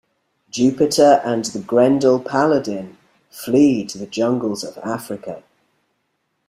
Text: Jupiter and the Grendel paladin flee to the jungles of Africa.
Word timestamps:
Jupiter 0.49 1.21
and 1.23 1.45
the 1.45 1.59
Grendel 1.59 2.19
paladin 2.19 2.97
flee 3.29 3.85
to 3.85 3.99
the 3.99 4.07
jungles 4.07 4.63
of 4.63 4.79
Africa. 4.79 5.43